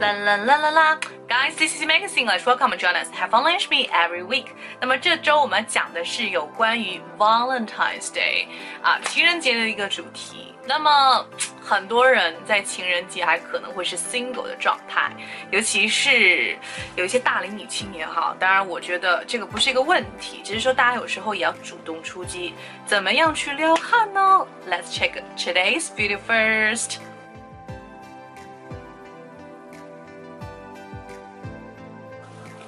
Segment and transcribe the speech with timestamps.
[0.00, 2.46] 啦啦啦啦啦！Guys, this is Megan English.
[2.46, 3.10] Welcome join us.
[3.12, 4.46] Have fun lunch me every week.
[4.80, 8.46] 那么这周我们讲的是有关于 Valentine's Day
[8.82, 10.54] 啊，情人节的一个主题。
[10.66, 11.26] 那么
[11.62, 15.12] 很多人在情人节还可能会是 single 的状态，
[15.50, 16.56] 尤其是
[16.96, 18.34] 有一些大龄女青年哈。
[18.38, 22.54] 当然，我觉得这个不是一个问题，只是说大家有时候也要主动出击。
[22.86, 26.96] 怎么样去撩汉呢？Let's check today's video first.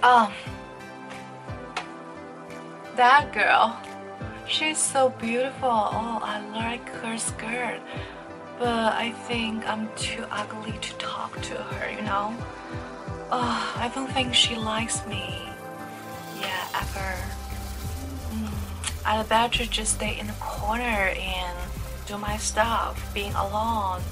[0.03, 0.33] Um,
[2.97, 3.81] that girl,
[4.49, 5.69] she's so beautiful.
[5.71, 7.81] Oh, I like her skirt,
[8.59, 12.35] but I think I'm too ugly to talk to her, you know?
[13.31, 15.49] Oh, I don't think she likes me.
[16.41, 17.15] Yeah, ever.
[18.35, 21.57] Mm, I'd better just stay in the corner and
[22.07, 24.03] do my stuff, being alone.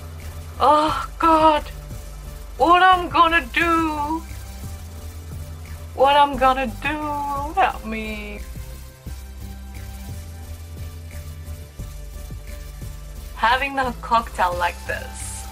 [0.61, 1.65] Oh, God.
[2.59, 4.23] What I'm gonna do?
[5.95, 6.97] What I'm gonna do.
[7.61, 8.41] Help me.
[13.37, 15.47] Having a cocktail like this.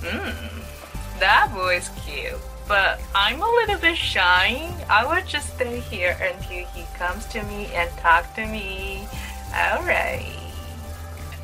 [0.00, 2.38] Mmm, that boy is cute.
[2.68, 4.72] But I'm a little bit shy.
[4.88, 9.08] I would just stay here until he comes to me and talk to me.
[9.52, 10.36] Alright.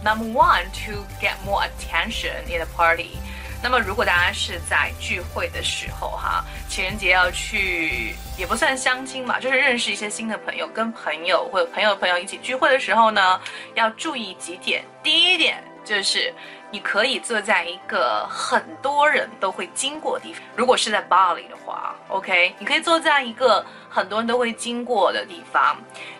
[0.05, 3.19] Number one, to get more attention in a party.
[3.62, 13.41] 那么，如果大家是在聚会的时候，哈，情人节要去，也不算相亲吧，就是认识一些新的朋友，跟朋友或者朋友的朋友一起聚会的时候呢，
[13.75, 14.85] 要注意几点。
[15.03, 16.33] 第一点就是，
[16.71, 20.43] 你可以坐在一个很多人都会经过的地方。
[20.55, 25.77] 如果是在巴黎的话，OK，你可以坐在一个很多人都会经过的地方。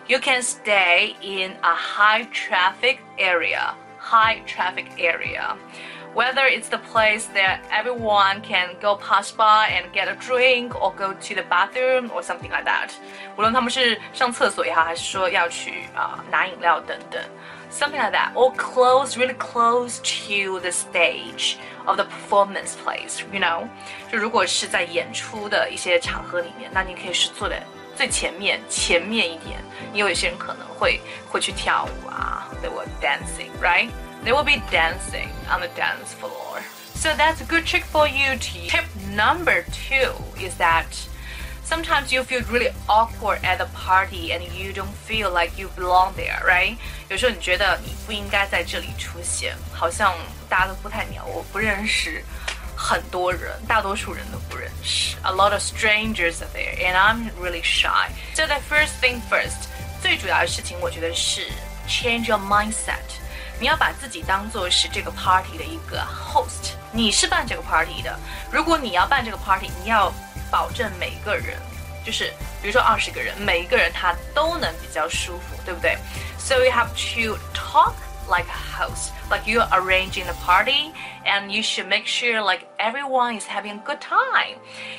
[0.07, 3.73] You can stay in a high traffic area.
[3.99, 5.55] High traffic area.
[6.16, 10.92] whether it's the place that everyone can go pass by and get a drink or
[10.94, 12.90] go to the bathroom or something like that，
[13.36, 17.22] 无论他们是上厕所也好，还是说要去啊、呃、拿饮料等等，
[17.70, 23.66] something like that, or close, really close to the stage of the performance place, you know，
[24.10, 27.62] 就如果是在演出的一些场合里面，那你可以是坐在
[27.96, 29.58] 最前面，前面一点，
[29.92, 33.88] 因为有些人可能会会去跳舞啊，they were dancing, right?
[34.26, 36.62] They will be dancing on the dance floor.
[36.94, 40.86] So that's a good trick for you to Tip number two is that
[41.64, 46.14] sometimes you feel really awkward at the party and you don't feel like you belong
[46.14, 46.76] there, right?
[47.08, 50.14] 有时候你觉得你不应该在这里出现，好像
[50.48, 52.22] 大家都不太鸟我，不认识
[52.76, 55.16] 很多人，大多数人都不认识。
[55.22, 58.10] A lot of strangers are there, and I'm really shy.
[58.34, 59.66] So the first thing first，
[60.00, 61.48] 最主要的事情我觉得是
[61.88, 62.98] change your mindset。
[63.59, 68.17] 你要把自己当做是这个 party 的一个 host，你是办这个 party 的。
[68.51, 70.13] 如果你要办这个 party，你要
[70.51, 71.57] 保证每个人，
[72.05, 72.25] 就是
[72.61, 75.97] 比如说二十个人，每一个人他都能比较舒服，对不对
[76.37, 77.93] ？So you have to talk
[78.28, 80.92] like a host, like you're arranging the party,
[81.26, 84.56] and you should make sure like everyone is having a good time.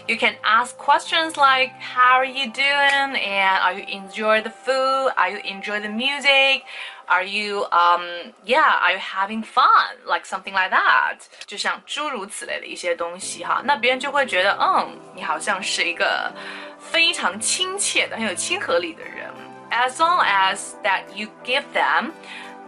[0.08, 5.14] You can ask questions like, "How are you doing?" and "Are you enjoy the food?
[5.16, 6.64] Are you enjoy the music?"
[7.06, 8.80] Are you um yeah?
[8.82, 9.98] Are you having fun?
[10.06, 16.32] Like something like that，就像诸如此类的一些东西哈，那别人就会觉得，嗯，你好像是一个
[16.80, 19.30] 非常亲切的、很有亲和力的人。
[19.70, 22.12] As long as that you give them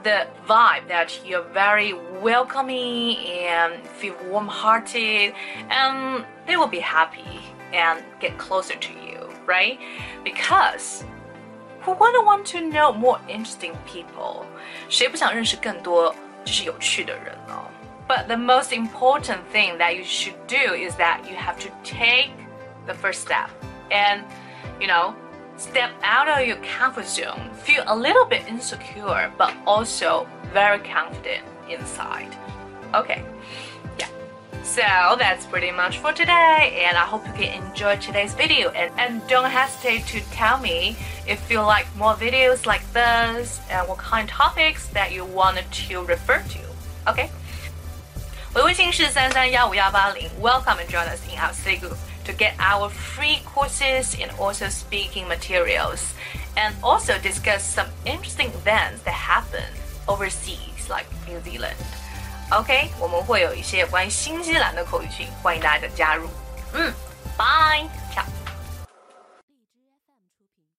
[0.04, 5.34] the vibe that you're very welcoming and feel warm-hearted,
[5.70, 7.42] and they will be happy
[7.74, 9.80] and get closer to you, right?
[10.24, 11.04] Because
[11.82, 14.46] who wouldn't want to know more interesting people?
[14.90, 16.14] 谁不想认识更多
[16.44, 17.60] 就是有趣的人呢？
[18.08, 22.30] But the most important thing that you should do is that you have to take
[22.86, 23.50] the first step
[23.90, 24.22] and,
[24.80, 25.16] you know,
[25.60, 27.50] step out of your comfort zone.
[27.64, 32.36] Feel a little bit insecure, but also very confident inside.
[32.94, 33.24] Okay.
[34.66, 34.82] So
[35.20, 39.26] that's pretty much for today and I hope you can enjoy today's video and, and
[39.28, 44.28] don't hesitate to tell me if you like more videos like this and what kind
[44.28, 46.60] of topics that you wanted to refer to.
[47.08, 47.30] Okay?
[48.54, 50.30] 我的微信是三三幺五幺八零。
[50.42, 55.28] Welcome and join us in our study group to get our free courses and also speaking
[55.28, 56.14] materials,
[56.56, 59.64] and also discuss some interesting events that happen
[60.08, 61.76] overseas, like New Zealand.
[62.52, 66.30] OK，我们会有一些关于新西兰的口语群，欢迎大家的加入。
[66.74, 66.94] 嗯，
[67.38, 67.88] 拜。